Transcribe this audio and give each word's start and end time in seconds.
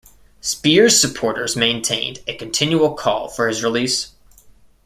Speer's 0.39 0.99
supporters 0.99 1.55
maintained 1.55 2.21
a 2.25 2.33
continual 2.35 2.95
call 2.95 3.27
for 3.27 3.47
his 3.47 3.63
release. 3.63 4.13